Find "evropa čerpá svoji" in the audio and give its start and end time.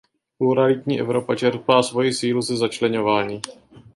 0.99-2.13